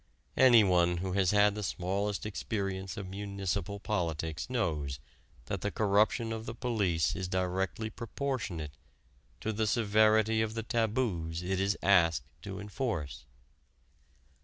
Anyone 0.37 0.97
who 0.97 1.11
has 1.11 1.29
had 1.29 1.53
the 1.53 1.61
smallest 1.61 2.25
experience 2.25 2.97
of 2.97 3.05
municipal 3.07 3.79
politics 3.79 4.49
knows 4.49 4.99
that 5.45 5.61
the 5.61 5.69
corruption 5.69 6.31
of 6.33 6.47
the 6.47 6.55
police 6.55 7.15
is 7.15 7.27
directly 7.27 7.91
proportionate 7.91 8.71
to 9.41 9.53
the 9.53 9.67
severity 9.67 10.41
of 10.41 10.55
the 10.55 10.63
taboos 10.63 11.43
it 11.43 11.59
is 11.59 11.77
asked 11.83 12.25
to 12.41 12.59
enforce. 12.59 13.25